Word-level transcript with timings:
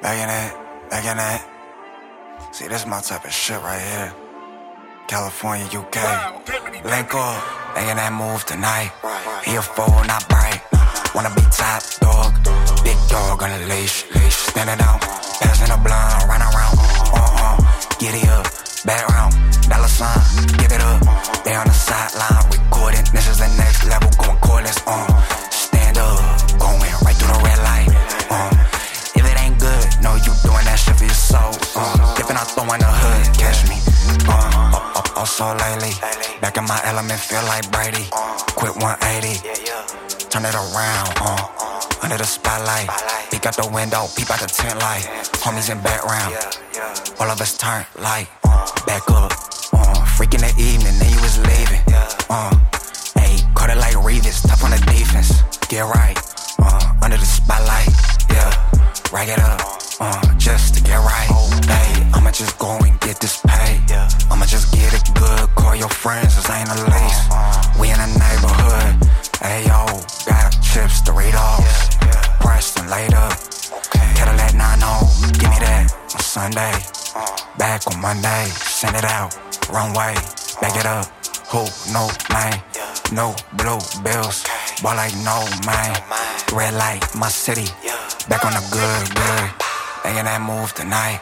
Back 0.00 0.14
in 0.14 0.30
it, 0.30 0.90
back 0.90 1.04
in 1.10 1.18
it. 1.18 2.54
See, 2.54 2.68
this 2.68 2.86
my 2.86 3.00
type 3.00 3.24
of 3.24 3.32
shit 3.32 3.60
right 3.62 3.82
here. 3.82 4.14
California, 5.08 5.66
UK. 5.66 5.98
Link 6.84 7.14
up, 7.14 7.42
making 7.74 7.96
that 7.98 8.12
move 8.14 8.44
tonight. 8.46 8.94
Here 9.44 9.60
full, 9.60 9.90
not 10.06 10.22
bright. 10.28 10.62
Wanna 11.16 11.34
be 11.34 11.42
top 11.50 11.82
dog, 11.98 12.30
big 12.84 12.96
dog 13.10 13.42
on 13.42 13.50
a 13.50 13.58
leash. 13.66 14.06
Standing 14.30 14.78
out, 14.86 15.02
passing 15.42 15.74
a 15.74 15.78
blunt, 15.82 16.30
run 16.30 16.42
around. 16.46 16.78
Uh 17.10 17.18
uh, 17.18 17.58
giddy 17.98 18.22
up, 18.30 18.46
back 18.86 19.02
round, 19.10 19.34
dollar 19.66 19.90
sign, 19.90 20.22
give 20.62 20.70
it 20.70 20.80
up. 20.80 21.02
They 21.42 21.54
on 21.58 21.66
the 21.66 21.74
up, 35.40 35.60
lately, 35.60 35.92
back 36.40 36.56
in 36.56 36.64
my 36.64 36.80
element, 36.84 37.20
feel 37.20 37.42
like 37.44 37.70
Brady. 37.70 38.06
Quit 38.56 38.74
180, 38.74 39.38
turn 40.30 40.44
it 40.44 40.54
around. 40.54 41.12
Uh, 41.20 42.02
under 42.02 42.16
the 42.16 42.24
spotlight, 42.24 42.88
peek 43.30 43.46
out 43.46 43.56
the 43.56 43.68
window, 43.72 44.06
peep 44.16 44.30
out 44.30 44.40
the 44.40 44.46
tent 44.46 44.78
light. 44.80 45.04
Homies 45.44 45.70
in 45.70 45.78
background, 45.82 46.34
all 47.20 47.30
of 47.30 47.40
us 47.40 47.56
turn 47.56 47.84
light. 48.00 48.28
Back 48.86 49.08
up, 49.10 49.32
uh, 49.72 50.04
freak 50.16 50.34
in 50.34 50.40
the 50.40 50.54
evening, 50.58 50.98
then 50.98 51.10
you 51.12 51.20
was 51.20 51.38
leaving. 51.38 51.82
Uh, 52.30 52.50
Ayy, 53.22 53.38
caught 53.54 53.70
it 53.70 53.78
like 53.78 53.94
Reeves, 54.02 54.42
tough 54.42 54.64
on 54.64 54.70
the 54.70 54.82
defense. 54.90 55.42
Get 55.68 55.84
right, 55.84 56.18
uh, 56.58 56.94
under 57.02 57.16
the 57.16 57.26
spotlight, 57.26 57.90
yeah. 58.30 58.50
Rag 59.12 59.28
it 59.28 59.38
up, 59.38 59.60
uh, 60.00 60.34
just 60.36 60.74
to 60.74 60.82
get 60.82 60.98
right. 60.98 61.30
Hey, 61.66 62.10
I'ma 62.14 62.30
just 62.30 62.58
go 62.58 62.78
and 62.78 62.98
get 63.00 63.20
this 63.20 63.40
pay. 63.46 63.78
Your 65.78 65.88
friends, 65.88 66.34
this 66.34 66.50
ain't 66.50 66.68
the 66.68 66.90
least. 66.90 67.22
We 67.78 67.90
in 67.90 67.98
the 68.02 68.10
neighborhood, 68.18 68.98
hey 69.38 69.62
yo, 69.62 69.86
got 70.26 70.50
chips, 70.58 71.02
Doritos, 71.06 71.94
pressed 72.40 72.78
and 72.80 72.90
laid 72.90 73.14
up. 73.14 73.38
Cadillac 74.18 74.54
9 74.54 74.78
give 75.38 75.50
me 75.50 75.58
that 75.62 75.86
on 76.14 76.20
Sunday. 76.20 76.74
Back 77.58 77.86
on 77.86 78.00
Monday, 78.00 78.46
send 78.50 78.96
it 78.96 79.04
out, 79.04 79.38
runway, 79.70 80.14
back 80.60 80.74
it 80.74 80.86
up. 80.86 81.06
Who, 81.54 81.62
no 81.92 82.10
man, 82.34 82.58
no 83.12 83.36
blue 83.54 83.78
bills, 84.02 84.44
ball 84.82 84.96
like 84.96 85.14
no 85.22 85.46
man. 85.64 85.94
Red 86.52 86.74
light, 86.74 87.06
my 87.14 87.28
city, 87.28 87.70
back 88.28 88.44
on 88.44 88.52
the 88.52 88.64
good, 88.74 89.14
good. 89.14 89.50
Making 90.04 90.24
that 90.24 90.40
move 90.42 90.74
tonight. 90.74 91.20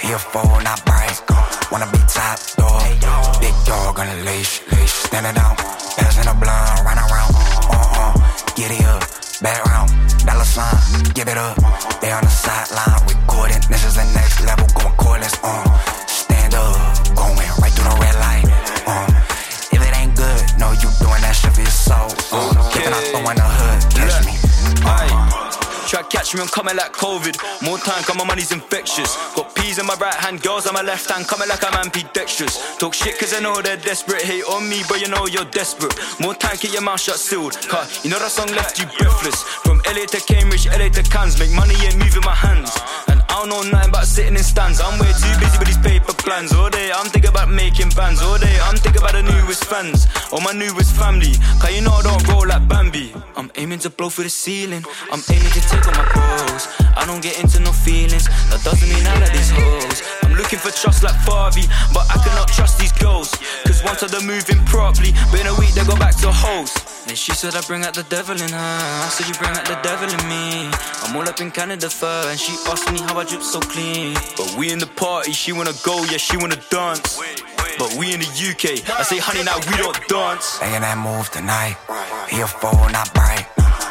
Here 0.00 0.18
full, 0.18 0.60
not 0.60 0.84
bright. 0.84 1.35
Wanna 1.72 1.90
be 1.90 1.98
top 2.06 2.38
dog, 2.56 3.40
big 3.40 3.54
dog 3.66 3.98
on 3.98 4.06
a 4.06 4.16
leash, 4.24 4.62
leash. 4.70 4.92
Standing 4.92 5.36
out, 5.36 5.58
passing 5.98 6.28
a 6.28 6.34
blunt, 6.34 6.84
run 6.86 6.96
around. 6.96 7.34
Uh 7.68 7.90
uh, 7.98 8.54
giddy 8.54 8.84
up, 8.84 9.02
back 9.42 9.64
round, 9.66 9.90
dollar 10.24 10.44
sign, 10.44 11.02
give 11.14 11.28
it 11.28 11.36
up. 11.36 11.56
They 12.00 12.12
on 12.12 12.22
the 12.22 12.30
sideline, 12.30 13.02
recording. 13.08 13.60
This 13.68 13.84
is 13.84 13.96
the 13.96 14.04
next 14.14 14.44
level, 14.46 14.66
going 14.78 14.94
I'm 26.40 26.48
coming 26.48 26.76
like 26.76 26.92
COVID. 26.92 27.36
More 27.62 27.78
time, 27.78 28.02
come 28.04 28.18
my 28.18 28.24
money's 28.24 28.52
infectious. 28.52 29.16
Got 29.34 29.54
peas 29.54 29.78
in 29.78 29.86
my 29.86 29.94
right 29.94 30.14
hand, 30.14 30.42
girls 30.42 30.66
on 30.66 30.74
my 30.74 30.82
left 30.82 31.10
hand, 31.10 31.26
coming 31.26 31.48
like 31.48 31.64
I'm 31.64 31.74
ambidextrous. 31.74 32.76
Talk 32.78 32.94
shit 32.94 33.18
cause 33.18 33.34
I 33.34 33.40
know 33.40 33.60
they're 33.62 33.76
desperate. 33.76 34.22
Hate 34.22 34.44
on 34.44 34.68
me, 34.68 34.82
but 34.88 35.00
you 35.00 35.08
know 35.08 35.26
you're 35.26 35.48
desperate. 35.50 35.94
More 36.20 36.34
time, 36.34 36.56
keep 36.56 36.72
your 36.72 36.82
mouth 36.82 37.00
shut 37.00 37.16
sealed. 37.16 37.54
Cause 37.68 38.04
you 38.04 38.10
know 38.10 38.18
that 38.18 38.30
song 38.30 38.48
left 38.52 38.78
you 38.78 38.86
breathless. 38.98 39.42
From 39.64 39.78
LA 39.86 40.06
to 40.06 40.20
Cambridge, 40.20 40.66
LA 40.66 40.88
to 40.90 41.02
Cannes, 41.02 41.38
make 41.38 41.52
money 41.52 41.74
ain't 41.84 41.98
moving 41.98 42.24
my 42.24 42.34
hands. 42.34 42.72
And 43.08 43.22
I 43.28 43.40
don't 43.40 43.48
know 43.48 43.62
nothing 43.62 43.90
about 43.90 44.06
sitting 44.06 44.36
in 44.36 44.44
stands. 44.44 44.80
I'm 44.80 44.98
way 44.98 45.12
too 45.12 45.34
busy 45.40 45.58
with 45.58 45.68
these 45.68 45.78
paper 45.78 46.12
plans. 46.12 46.52
All 46.52 46.70
day, 46.70 46.90
I'm 46.92 47.08
making 47.76 47.94
bands. 47.96 48.22
All 48.22 48.38
day, 48.38 48.58
I'm 48.62 48.76
thinking 48.76 49.02
about 49.02 49.12
the 49.12 49.22
newest 49.22 49.64
fans. 49.64 50.06
Or 50.32 50.40
my 50.40 50.52
newest 50.52 50.94
family. 50.96 51.32
Cause 51.60 51.74
you 51.74 51.82
know 51.82 51.92
I 51.92 52.02
don't 52.02 52.28
roll 52.28 52.46
like 52.46 52.66
Bambi. 52.68 53.12
I'm 53.36 53.50
aiming 53.56 53.80
to 53.80 53.90
blow 53.90 54.08
through 54.08 54.24
the 54.24 54.30
ceiling. 54.30 54.84
I'm 55.12 55.22
aiming 55.30 55.52
to 55.52 55.60
take 55.60 55.86
on 55.86 55.94
my 55.94 56.06
bros. 56.12 56.68
I 56.96 57.04
don't 57.06 57.22
get 57.22 57.38
into 57.40 57.60
no 57.60 57.72
feelings. 57.72 58.26
That 58.50 58.62
doesn't 58.64 58.88
mean 58.88 59.06
I 59.06 59.20
like 59.20 59.32
these 59.32 59.50
hoes. 59.50 60.02
I'm 60.22 60.34
looking 60.34 60.58
for 60.58 60.70
trust 60.70 61.02
like 61.02 61.16
Farvey. 61.26 61.68
But 61.92 62.06
I 62.08 62.16
cannot 62.24 62.48
trust 62.48 62.78
these 62.78 62.92
girls. 62.92 63.30
Cause 63.64 63.82
once 63.84 64.00
they're 64.00 64.20
moving 64.24 64.64
properly, 64.66 65.12
but 65.30 65.40
in 65.40 65.46
a 65.46 65.54
week 65.60 65.72
they 65.74 65.84
go 65.84 65.96
back 65.96 66.16
to 66.24 66.32
hoes. 66.32 66.72
Then 67.06 67.14
she 67.14 67.32
said 67.32 67.54
I 67.54 67.60
bring 67.62 67.84
out 67.84 67.94
the 67.94 68.02
devil 68.04 68.34
in 68.34 68.50
her. 68.50 68.78
I 69.04 69.08
said 69.10 69.28
you 69.28 69.34
bring 69.34 69.54
out 69.54 69.66
the 69.66 69.78
devil 69.82 70.08
in 70.08 70.22
me. 70.28 70.70
I'm 71.04 71.14
all 71.14 71.28
up 71.28 71.40
in 71.40 71.50
Canada 71.50 71.88
fur, 71.88 72.24
and 72.26 72.38
she 72.40 72.52
asked 72.66 72.90
me 72.90 73.00
how 73.00 73.18
I 73.18 73.24
drip 73.24 73.42
so 73.42 73.60
clean. 73.60 74.14
But 74.36 74.56
we 74.58 74.72
in 74.72 74.78
the 74.78 74.88
party, 74.88 75.32
she 75.32 75.52
wanna 75.52 75.74
go, 75.84 76.02
yeah, 76.10 76.16
she 76.16 76.36
wanna 76.36 76.58
dance. 76.70 77.20
But 77.78 77.94
we 77.96 78.14
in 78.14 78.20
the 78.20 78.30
UK, 78.32 78.80
I 78.88 79.02
say 79.04 79.18
honey 79.18 79.44
now 79.44 79.60
we 79.68 79.76
don't 79.76 79.96
dance. 80.08 80.56
Making 80.64 80.80
that 80.80 80.96
move 80.96 81.28
tonight. 81.28 81.76
Here 82.32 82.48
full, 82.48 82.72
not 82.88 83.12
bright. 83.12 83.44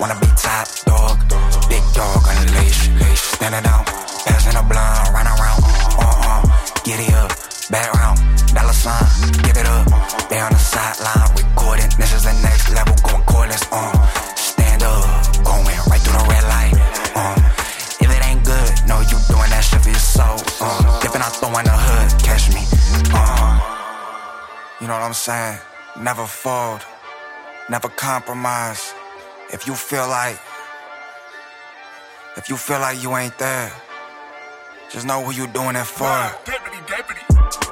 Wanna 0.00 0.16
be 0.16 0.28
top 0.32 0.64
dog, 0.88 1.20
big 1.68 1.84
dog 1.92 2.24
on 2.24 2.36
the 2.40 2.56
leash. 2.56 2.88
Standing 3.36 3.68
out, 3.68 3.84
passing 4.24 4.56
a 4.56 4.64
blunt, 4.64 5.12
run 5.12 5.28
around. 5.28 5.60
Uh 6.00 6.08
uh, 6.08 6.42
giddy 6.88 7.12
up, 7.12 7.36
back 7.68 7.92
round, 7.92 8.16
dollar 8.56 8.72
sign, 8.72 9.04
you 24.86 24.92
know 24.92 25.00
what 25.00 25.06
I'm 25.06 25.14
saying? 25.14 25.58
Never 25.98 26.26
fold, 26.26 26.80
never 27.68 27.88
compromise. 27.88 28.94
If 29.52 29.66
you 29.66 29.74
feel 29.74 30.06
like, 30.06 30.38
if 32.36 32.48
you 32.48 32.56
feel 32.56 32.78
like 32.78 33.02
you 33.02 33.16
ain't 33.16 33.36
there, 33.36 33.72
just 34.92 35.04
know 35.04 35.24
who 35.24 35.32
you 35.32 35.48
doing 35.48 35.74
it 35.74 35.86
for. 35.86 36.30
Deputy, 36.44 36.78
deputy. 36.86 37.65